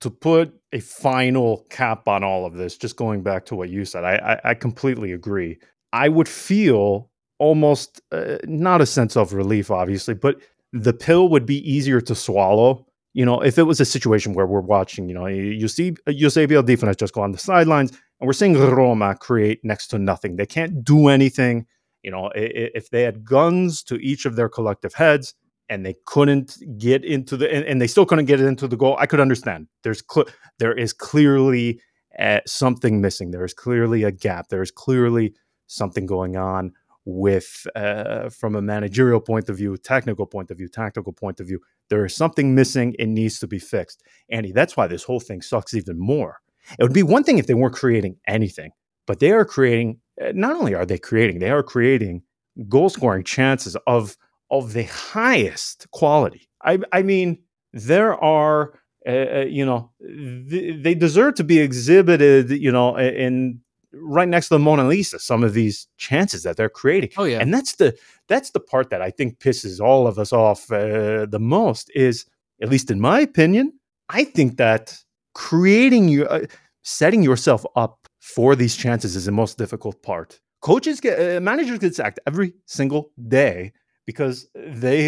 [0.00, 3.84] to put a final cap on all of this, just going back to what you
[3.84, 5.58] said, I, I, I completely agree.
[5.92, 10.40] I would feel almost uh, not a sense of relief, obviously, but
[10.72, 12.86] the pill would be easier to swallow.
[13.12, 16.62] You know, if it was a situation where we're watching, you know, you see Eusebio
[16.62, 20.36] just go on the sidelines, and we're seeing Roma create next to nothing.
[20.36, 21.66] They can't do anything.
[22.02, 25.34] You know, if they had guns to each of their collective heads,
[25.70, 28.76] and they couldn't get into the and, and they still couldn't get it into the
[28.76, 28.96] goal.
[28.98, 29.68] I could understand.
[29.82, 30.28] There's cl-
[30.58, 31.80] there is clearly
[32.18, 33.30] uh, something missing.
[33.30, 34.48] There is clearly a gap.
[34.48, 35.34] There is clearly
[35.66, 36.72] something going on
[37.06, 41.46] with uh, from a managerial point of view technical point of view tactical point of
[41.46, 41.60] view.
[41.88, 42.94] There is something missing.
[42.98, 44.02] It needs to be fixed.
[44.28, 46.40] Andy that's why this whole thing sucks even more.
[46.78, 48.72] It would be one thing if they weren't creating anything
[49.10, 52.22] but they are creating uh, not only are they creating they are creating
[52.68, 54.16] goal scoring chances of
[54.50, 56.48] of the highest quality.
[56.62, 57.38] I, I mean,
[57.72, 58.74] there are,
[59.06, 63.60] uh, uh, you know, th- they deserve to be exhibited, you know, in
[63.92, 65.18] right next to the Mona Lisa.
[65.18, 67.96] Some of these chances that they're creating, Oh yeah, and that's the
[68.28, 71.90] that's the part that I think pisses all of us off uh, the most.
[71.94, 72.26] Is
[72.60, 73.72] at least in my opinion,
[74.08, 74.98] I think that
[75.34, 76.46] creating your, uh,
[76.82, 80.40] setting yourself up for these chances is the most difficult part.
[80.60, 83.72] Coaches get uh, managers get sacked every single day
[84.10, 85.02] because they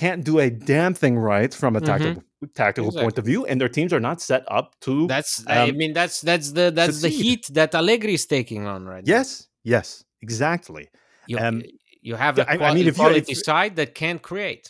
[0.00, 2.22] can't do a damn thing right from a tactical
[2.62, 4.92] tactical point of view, and their teams are not set up to.
[5.14, 8.80] That's I um, mean that's that's the that's the heat that Allegri is taking on
[8.92, 9.14] right now.
[9.16, 9.28] yes,
[9.74, 9.86] yes,
[10.26, 10.84] exactly.
[11.30, 11.56] You, um,
[12.08, 14.64] you have yeah, a I- I mean, if you- quality if- side that can't create.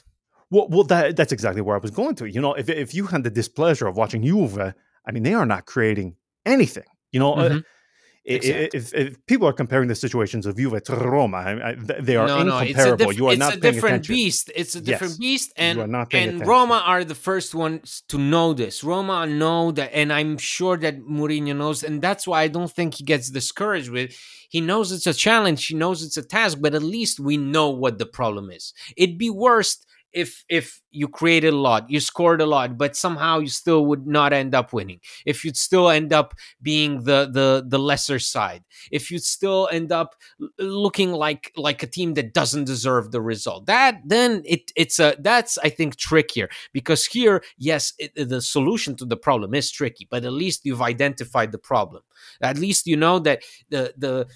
[0.53, 2.25] Well, well, that that's exactly where I was going to.
[2.35, 4.59] You know, if if you had the displeasure of watching Juve,
[5.07, 6.09] I mean, they are not creating
[6.55, 6.89] anything.
[7.15, 7.53] You know, uh, Mhm.
[7.53, 7.63] i- i-
[8.27, 8.79] Exactly.
[8.79, 12.27] if, if people are comparing the situations of Juve to Roma, I, I, they are
[12.27, 13.07] no, no, it's a, incomparable.
[13.07, 14.15] diff- you are it's not a paying different attention.
[14.15, 14.53] beast.
[14.55, 16.41] It's a different Yes, beast, and and attention.
[16.41, 18.85] Roma are the first ones to know this.
[18.85, 22.97] Roma know that, and I'm sure that Mourinho knows, and that's why I don't think
[22.97, 24.15] he gets discouraged with.
[24.51, 25.67] He knows it's a challenge.
[25.67, 28.75] He knows it's a task, but at least we know what the problem is.
[28.97, 29.79] It'd be worse
[30.13, 34.07] if if you created a lot, you scored a lot, but somehow you still would
[34.07, 35.01] not end up winning.
[35.25, 39.93] If you'd still end up being the the the lesser side, if you'd still end
[39.93, 40.17] up
[40.59, 45.17] looking like like a team that doesn't deserve the result, that then it it's a
[45.19, 50.07] that's I think trickier because here, yes, it, the solution to the problem is tricky,
[50.11, 52.03] but at least you've identified the problem.
[52.41, 54.27] At least you know that the the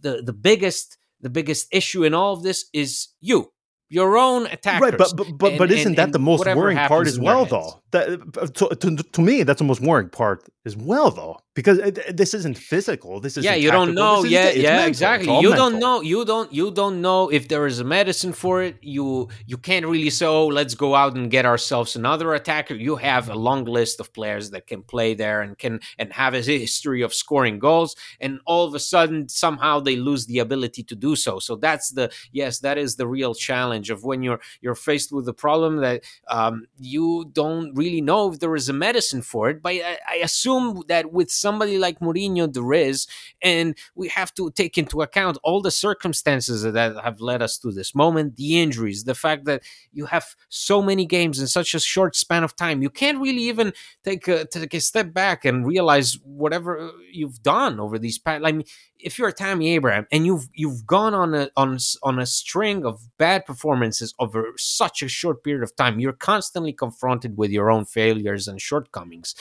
[0.00, 3.52] the the biggest the biggest issue in all of this is you.
[3.92, 4.92] Your own attackers.
[4.92, 7.44] Right, but but but, but isn't and- that and the most worrying part as well,
[7.44, 7.82] though?
[7.90, 8.08] That
[8.40, 11.78] uh, to, to, to me, that's the most worrying part as well, though, because
[12.10, 13.20] this isn't physical.
[13.20, 15.38] This is yeah you don't know yeah yeah exactly.
[15.40, 18.76] you don't know you don't you don't know if there is a medicine for it.
[18.80, 22.74] You you can't really say oh let's go out and get ourselves another attacker.
[22.74, 26.32] You have a long list of players that can play there and can and have
[26.32, 30.82] a history of scoring goals and all of a sudden somehow they lose the ability
[30.84, 31.38] to do so.
[31.38, 35.26] So that's the yes that is the real challenge of when you're you're faced with
[35.26, 39.62] the problem that um, you don't really know if there is a medicine for it
[39.62, 43.06] but I, I assume that with somebody like Mourinho there is
[43.42, 47.70] and we have to take into account all the circumstances that have led us to
[47.72, 49.62] this moment the injuries the fact that
[49.92, 52.82] you have so many games in such a short span of time.
[52.82, 53.72] You can't really even
[54.04, 58.52] take a, take a step back and realize whatever you've done over these past I
[58.52, 58.64] mean
[58.98, 62.84] if you're a Tammy Abraham and you've you've gone on a on on a string
[62.84, 67.70] of bad performances over such a short period of time you're constantly confronted with your
[67.70, 69.34] own failures and shortcomings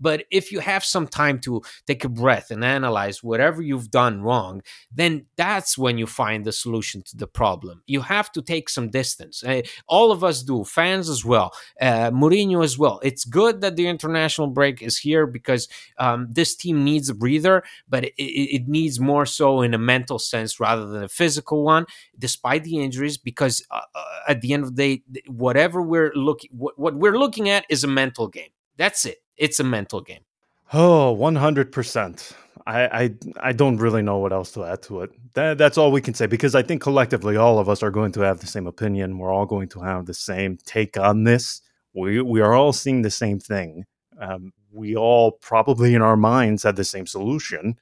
[0.00, 4.22] but if you have some time to take a breath and analyze whatever you've done
[4.22, 7.82] wrong, then that's when you find the solution to the problem.
[7.86, 9.42] You have to take some distance.
[9.44, 13.00] Uh, all of us do, fans as well, uh, Mourinho as well.
[13.02, 17.62] It's good that the international break is here because um, this team needs a breather,
[17.88, 21.64] but it, it it needs more so in a mental sense rather than a physical
[21.64, 21.86] one,
[22.18, 23.16] despite the injuries.
[23.16, 27.18] Because uh, uh, at the end of the day, whatever we're looking, what, what we're
[27.18, 28.50] looking at is a mental game.
[28.76, 29.18] That's it.
[29.40, 30.20] It's a mental game.
[30.72, 32.32] Oh, 100%.
[32.66, 35.10] I, I I don't really know what else to add to it.
[35.32, 38.12] That, that's all we can say because I think collectively all of us are going
[38.12, 39.18] to have the same opinion.
[39.18, 41.62] We're all going to have the same take on this.
[41.94, 43.86] We we are all seeing the same thing.
[44.20, 47.76] Um, we all probably in our minds had the same solution,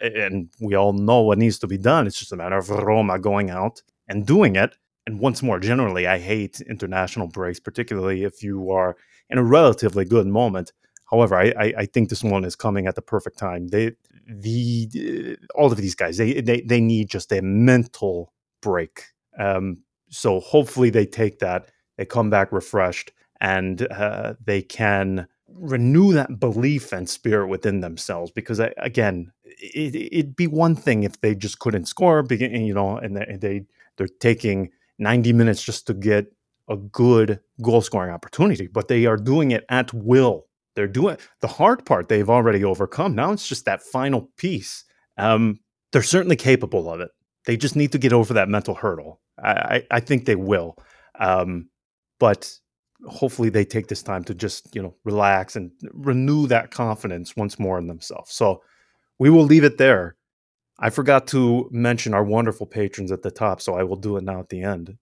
[0.00, 2.06] and we all know what needs to be done.
[2.06, 4.76] It's just a matter of Roma going out and doing it.
[5.06, 8.96] And once more, generally, I hate international breaks, particularly if you are
[9.28, 10.72] in a relatively good moment.
[11.10, 13.68] However, I, I, I think this one is coming at the perfect time.
[13.68, 13.92] They
[14.26, 18.32] the uh, all of these guys they they, they need just a mental
[18.62, 19.04] break.
[19.38, 19.78] Um,
[20.10, 26.38] so hopefully they take that, they come back refreshed, and uh, they can renew that
[26.38, 28.30] belief and spirit within themselves.
[28.30, 32.96] Because I, again, it, it'd be one thing if they just couldn't score, you know,
[32.98, 33.64] and they
[33.96, 36.32] they're taking ninety minutes just to get
[36.68, 40.46] a good goal scoring opportunity, but they are doing it at will.
[40.76, 43.14] They're doing the hard part they've already overcome.
[43.14, 44.84] Now it's just that final piece.
[45.18, 45.60] Um,
[45.92, 47.10] they're certainly capable of it.
[47.46, 49.20] They just need to get over that mental hurdle.
[49.42, 50.76] I, I, I think they will.
[51.18, 51.68] Um,
[52.18, 52.52] but
[53.06, 57.58] hopefully they take this time to just, you know, relax and renew that confidence once
[57.58, 58.34] more in themselves.
[58.34, 58.62] So
[59.18, 60.16] we will leave it there.
[60.78, 64.24] I forgot to mention our wonderful patrons at the top, so I will do it
[64.24, 64.96] now at the end.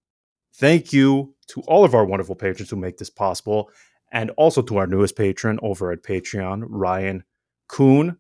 [0.57, 3.71] Thank you to all of our wonderful patrons who make this possible,
[4.13, 7.25] and also to our newest patron over at Patreon, Ryan
[7.69, 8.17] Kuhn.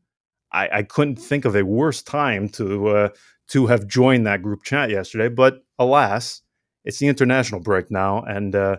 [0.52, 3.08] I, I couldn't think of a worse time to uh,
[3.48, 6.42] to have joined that group chat yesterday, but alas,
[6.84, 8.76] it's the international break now, and uh,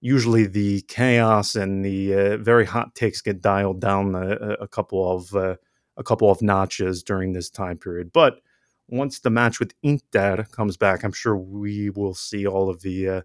[0.00, 4.30] usually the chaos and the uh, very hot takes get dialed down a,
[4.60, 5.56] a couple of uh,
[5.96, 8.12] a couple of notches during this time period.
[8.12, 8.40] But
[8.88, 13.08] once the match with Inter comes back, I'm sure we will see all of the
[13.08, 13.20] uh,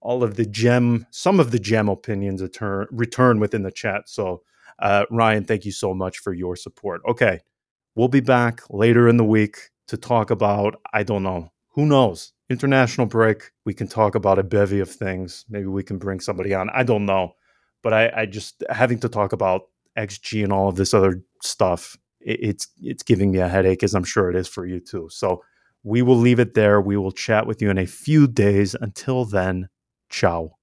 [0.00, 4.08] all of the gem, some of the gem opinions return return within the chat.
[4.08, 4.42] So,
[4.78, 7.02] uh, Ryan, thank you so much for your support.
[7.08, 7.40] Okay,
[7.94, 12.32] we'll be back later in the week to talk about I don't know who knows
[12.50, 13.50] international break.
[13.64, 15.44] We can talk about a bevy of things.
[15.48, 16.70] Maybe we can bring somebody on.
[16.70, 17.34] I don't know.
[17.82, 19.62] But I, I just having to talk about
[19.96, 23.94] XG and all of this other stuff, it, it's it's giving me a headache, as
[23.94, 25.08] I'm sure it is for you too.
[25.10, 25.42] So
[25.84, 26.80] we will leave it there.
[26.80, 28.74] We will chat with you in a few days.
[28.80, 29.68] Until then,
[30.08, 30.57] ciao.